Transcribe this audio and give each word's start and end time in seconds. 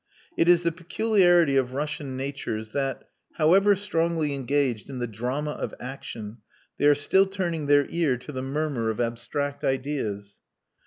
It 0.35 0.49
is 0.49 0.63
the 0.63 0.71
peculiarity 0.71 1.55
of 1.57 1.73
Russian 1.73 2.17
natures 2.17 2.71
that, 2.71 3.03
however 3.33 3.75
strongly 3.75 4.33
engaged 4.33 4.89
in 4.89 4.97
the 4.97 5.05
drama 5.05 5.51
of 5.51 5.75
action, 5.79 6.37
they 6.79 6.87
are 6.87 6.95
still 6.95 7.27
turning 7.27 7.67
their 7.67 7.85
ear 7.87 8.17
to 8.17 8.31
the 8.31 8.41
murmur 8.41 8.89
of 8.89 8.99
abstract 8.99 9.63
ideas. 9.63 10.39